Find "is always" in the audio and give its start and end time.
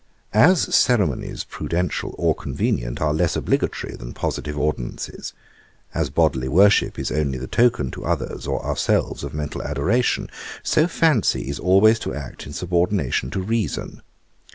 11.49-11.99